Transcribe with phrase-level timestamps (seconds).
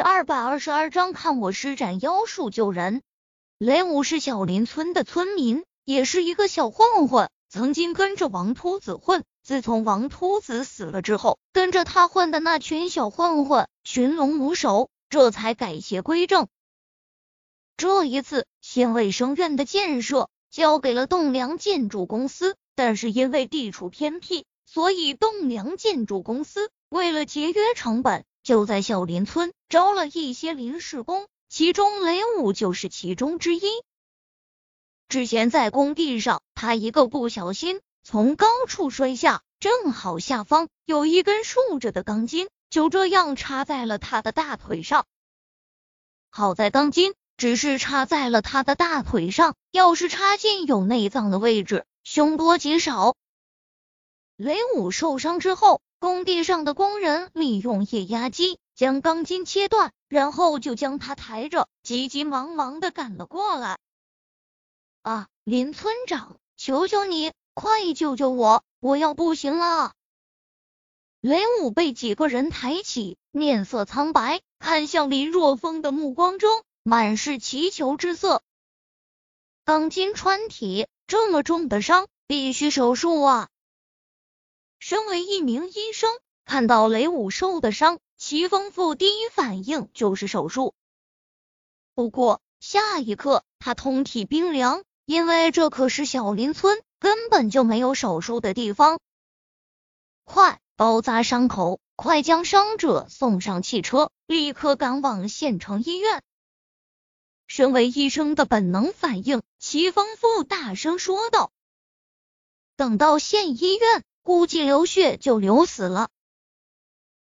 [0.00, 3.02] 二百二十二章，看我施展妖术救人。
[3.58, 9.24] 雷武是小林村的村民，也是一个小混混，曾经跟着王秃子混。
[9.42, 16.48] 自从王秃子死了之后，跟着他混的那群小混混寻龙无首，这才改邪归正。
[17.76, 28.24] 这一次，县卫生院的建设交给了栋梁建筑公司，但是因为地处偏僻，所以栋梁建筑公司为了节约成本。
[28.42, 33.62] 就在小林村招了一些临时工，其中雷武就是其中之一。
[35.08, 45.06] 之前在工地上，他一个不小心从高处摔下，正好下方有一根竖着的钢筋，就这样插在了他的大腿上。
[46.30, 53.16] 好在钢筋只是插在了他的大腿上，要是插进有内脏的位置，凶多吉少。
[54.36, 55.82] 雷武受伤之后。
[56.00, 63.78] 工地上的工人利用液压机将钢筋切断，然后就将他抬着，急急忙忙的赶了过来。
[65.02, 69.92] 啊，林村长，求求你，快救救我，我要不行了！
[71.20, 78.42] 雷武被几个人抬起，面色苍白，看向林若风的目光中满是祈求之色。
[79.66, 83.48] 钢筋穿体，这么重的伤，必须手术啊！
[84.80, 86.10] 身为一名医生，
[86.46, 90.74] 看到雷武受的伤，齐丰富第一反应就是手术。
[91.94, 98.98] 不过下一刻，他通体冰凉，因为这可是小林村，根本就没有手术的地方。
[100.24, 106.22] 快包扎伤口，快将伤者送上汽车，立刻赶往县城医院。
[107.46, 111.52] 身为医生的本能反应，齐丰富大声说道
[112.76, 116.08] ：“等到县医院。”估计流血就流死了。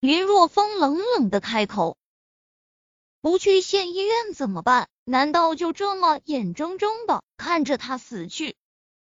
[0.00, 1.96] 林若风冷冷的开口
[3.22, 4.88] ：“不去县医院怎么办？
[5.04, 8.56] 难道就这么眼睁睁的看着他死去？”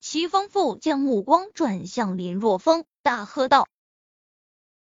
[0.00, 3.68] 齐丰富将目光转向林若风，大喝道：“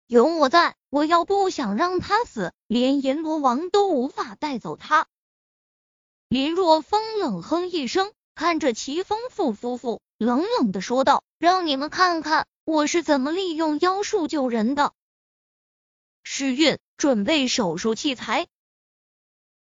[0.09, 5.06] 有我在，我要不想让他死，连阎罗王都无法带走他。”
[6.28, 14.94] 林若风冷哼一声，看着齐丰富夫妇，冷冷的说道：“让你们看看。”我是怎么利用妖术救人的？
[16.22, 18.46] 时运，准备手术器材。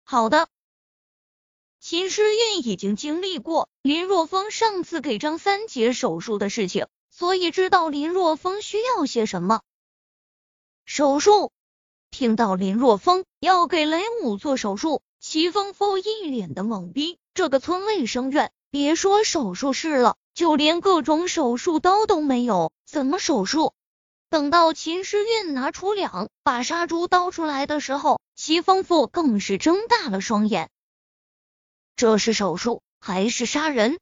[0.03, 0.47] 好的。
[1.81, 9.61] 秦时运已经经历过林若风上次给张三姐手术的事情，所以知道林若风需要些什么。
[10.85, 11.51] 手术。
[12.11, 17.19] 听到林若风要给雷武做手术，齐峰峰一脸的懵逼。
[17.33, 20.15] 这个村卫生院，别说手术室了。
[20.35, 23.73] 就连各种手术刀都没有，怎么手术？
[24.29, 30.69] 等到秦时运拿出两把杀猪刀出来的时候，齐丰富更是睁大了双眼。
[31.95, 33.97] 这是手术还是杀人？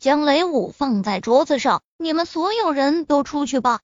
[0.00, 3.80] 将雷武放在桌子上，你们所有人都出去吧。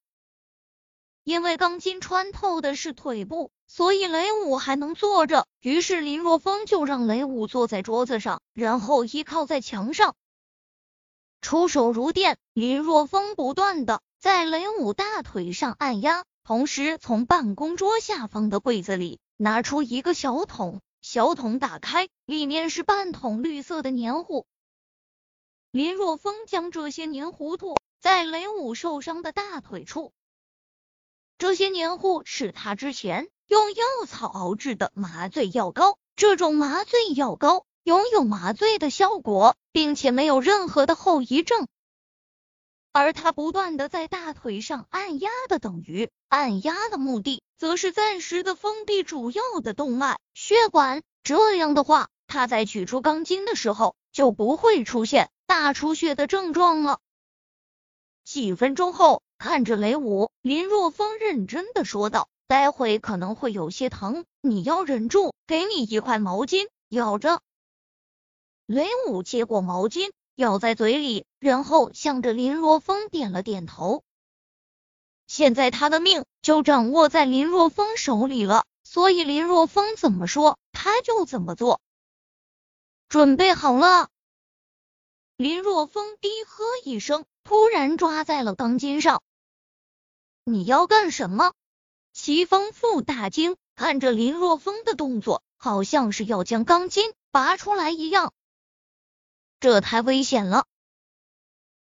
[1.22, 5.47] 因为钢筋穿透的是腿部，所以雷武还能坐着。
[5.60, 10.16] 于是林若风就让雷武坐在桌子上，然后依靠在墙上。
[11.44, 24.47] 出手如电，林若风不断的在雷武大腿上按压，同时从办公桌下方的柜子里拿出一个小桶，小桶打开，里面是半桶绿色的黏糊。
[25.71, 30.15] 林若风将这些黏糊涂在雷武受伤的大腿处，
[31.37, 37.66] 这些黏糊是他之前用药草熬制的麻醉药膏，这种麻醉药膏。
[37.84, 41.69] 拥有麻醉的效果，并且没有任何的后遗症。
[42.93, 51.03] 而他不断的在大腿上按压的，等于按压的目的，则是暂时的封闭主要的动脉血管。
[51.22, 57.01] 这样的话，他在取出钢筋的时候，就不会出现大出血的症状了。
[58.25, 65.34] 几分钟后，看着雷武，林若风认真的说道：“待会可能会有些疼，你要忍住。
[65.47, 67.42] 给你一块毛巾，咬着。”
[68.66, 74.03] 雷武接过毛巾，咬在嘴里，然后向着林若风点了点头。
[75.27, 81.83] 现在他的命就掌握在林若风手里了，所以林若风怎么说，他就怎么做。
[83.09, 84.09] 准备好了，
[85.37, 89.22] 林若风低喝一声，突然抓在了钢筋上。
[90.45, 91.53] 你要干什么？
[92.15, 98.33] 齐风富大惊，看着林若风的动作，好像是要将钢筋拔出来一样。
[99.60, 100.66] 这太危险了！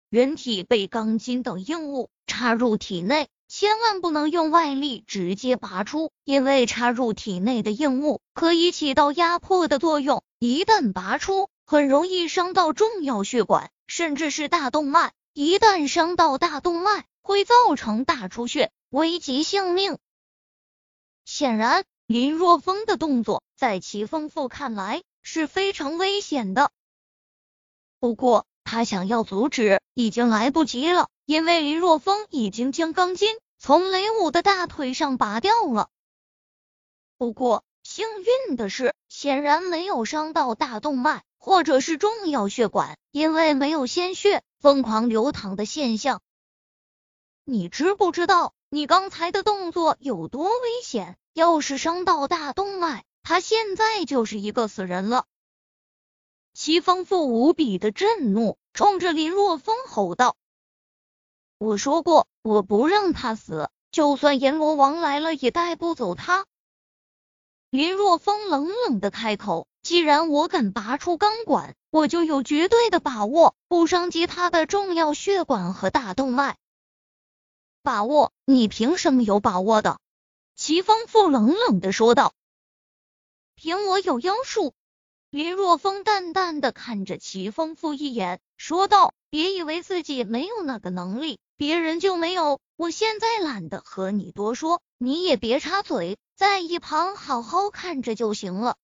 [0.09, 15.13] 人体被钢筋等硬物插入体内，千万不能用外力直接拔出，因为插入体内的硬物可以起到压迫的作用，一旦拔出，很容易伤到重要血管，甚至是大动脉。
[15.33, 19.97] 一旦伤到大动脉，会造成大出血，危及性命。
[21.23, 26.69] 显然，林若风的动作在齐丰富看来是非常危险的。
[28.01, 35.87] 不过，他想要阻止已经来不及了，因为林若风已经将钢筋从雷武的大腿上拔掉了。
[37.19, 38.07] 不过，幸
[38.49, 46.21] 运的是，显然没有伤到大动脉或者是重要血管，因为没有鲜血疯狂流淌的现象。
[47.45, 50.51] 你知不知道你刚才的动作有多危
[50.83, 51.19] 险？
[51.35, 55.27] 要是伤到大动脉，他现在就是一个死人了。
[56.53, 60.35] 齐风富无比的震怒，冲着林若风吼道
[61.57, 66.45] ：“我说过，我不让他死，就算阎罗王来了也带不走他。”
[67.71, 76.57] 林若风冷冷的开口：“既然我敢拔出钢管，我就有绝对的把握不伤及他的重要血管和大动脉。
[77.81, 78.33] 把握？
[78.43, 80.01] 你凭什么有把握的？”
[80.57, 82.33] 齐风富冷冷的说道
[83.55, 84.73] ：“凭我有妖术。”
[85.31, 92.59] 林若风淡淡的看着齐风富一眼，说道：“别以为自己没有那个能力，别人就没有。
[92.75, 98.75] 我现在懒得和你多说，你也别插嘴，在一旁好好看着就行了。”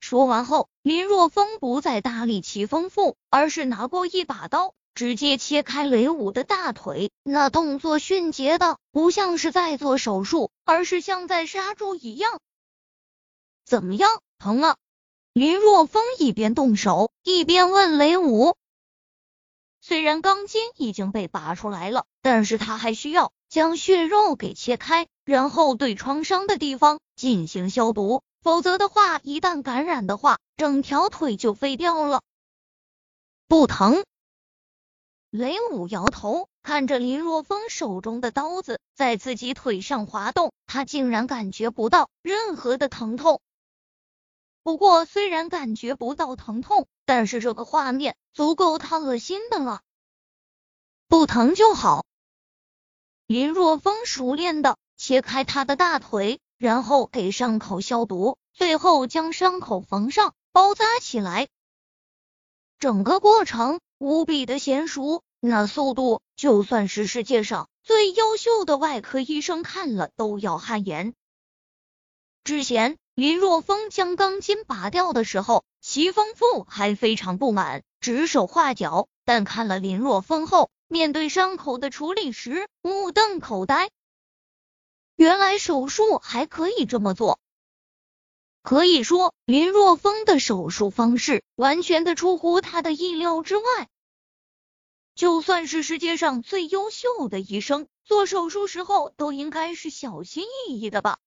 [0.00, 4.74] 说完后，林若风不再搭理齐风富，而是拿过一把刀。
[4.96, 12.40] 直接切开雷武的大腿，那动作迅捷的不像是在做手术，而是像在杀猪一样。
[13.64, 14.76] 怎么样，疼啊？
[15.40, 18.56] 林若风一边动手一边问雷武。
[19.80, 32.20] 虽然钢筋已经被拔出来了，但是他还需要将血肉给切开，然后对创伤的地方进行消毒，否则的话，一旦感染的话，整条腿就废掉了。
[33.48, 34.04] 不疼。
[35.30, 43.40] 雷武摇头，看着林若风手中的刀子在自己腿上滑动，他竟然感觉不到任何的疼痛。
[44.62, 49.80] 不过，虽然感觉不到疼痛，但是这个画面足够他恶心的了。
[51.08, 52.04] 不疼就好。
[53.26, 61.48] 林若风熟练的切开他的大腿，然后给伤口消毒，最后将伤口缝上，包扎起来。
[62.78, 63.80] 整个过程。
[64.02, 71.12] 无比的娴熟，那速度就算是世界上最优秀的外科医生看了都要汗颜。
[72.42, 79.08] 之前林若风将钢筋拔掉的时候，齐风富还非常不满，指手画脚。
[79.24, 83.90] 但看了林若风后，面对伤口的处理时，目瞪口呆。
[85.14, 87.38] 原来手术还可以这么做。
[88.62, 93.62] 可以说，林若风的手术方式完全的出乎他的意料之外。
[95.14, 101.18] 就算是世界上最优秀的医生，做手术时候都应该是小心翼翼的吧？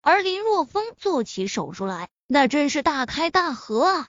[0.00, 4.08] 而林若风做起手术来，那真是大开大合啊！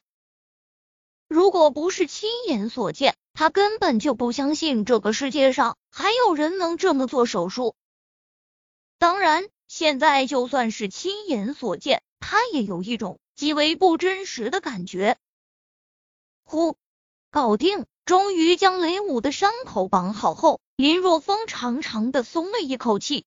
[1.28, 7.76] 如果不是亲眼所见，他根本就不相信这个世界上还有人能这么做手术。
[8.98, 12.02] 当然，现在就算是亲眼所见。
[12.22, 15.18] 他也有一种极为不真实的感觉。
[16.44, 16.76] 呼，
[17.32, 17.86] 搞定！
[18.06, 23.26] 终于将雷武的伤口绑好后，林若风长长的松了一口气，